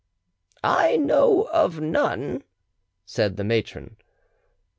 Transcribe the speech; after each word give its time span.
"I 0.63 0.97
know 0.97 1.43
of 1.53 1.79
none," 1.79 2.43
said 3.05 3.37
the 3.37 3.43
matron. 3.43 3.97